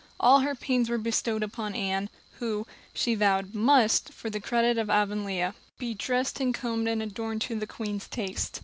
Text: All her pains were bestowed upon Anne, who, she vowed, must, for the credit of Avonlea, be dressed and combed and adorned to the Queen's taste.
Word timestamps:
All 0.19 0.39
her 0.39 0.55
pains 0.55 0.89
were 0.89 0.97
bestowed 0.97 1.43
upon 1.43 1.75
Anne, 1.75 2.09
who, 2.39 2.65
she 2.91 3.13
vowed, 3.13 3.53
must, 3.53 4.11
for 4.11 4.31
the 4.31 4.39
credit 4.39 4.79
of 4.79 4.89
Avonlea, 4.89 5.51
be 5.77 5.93
dressed 5.93 6.39
and 6.39 6.55
combed 6.55 6.87
and 6.87 7.03
adorned 7.03 7.41
to 7.41 7.55
the 7.59 7.67
Queen's 7.67 8.07
taste. 8.07 8.59